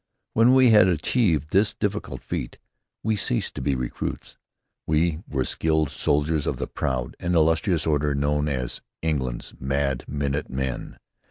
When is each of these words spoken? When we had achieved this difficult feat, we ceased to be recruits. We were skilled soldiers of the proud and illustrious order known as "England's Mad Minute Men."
When 0.33 0.55
we 0.55 0.71
had 0.71 0.87
achieved 0.87 1.51
this 1.51 1.75
difficult 1.75 2.23
feat, 2.23 2.57
we 3.03 3.15
ceased 3.15 3.53
to 3.53 3.61
be 3.61 3.75
recruits. 3.75 4.35
We 4.87 5.19
were 5.27 5.45
skilled 5.45 5.91
soldiers 5.91 6.47
of 6.47 6.57
the 6.57 6.65
proud 6.65 7.15
and 7.19 7.35
illustrious 7.35 7.85
order 7.85 8.15
known 8.15 8.47
as 8.47 8.81
"England's 9.03 9.53
Mad 9.59 10.05
Minute 10.07 10.49
Men." 10.49 10.97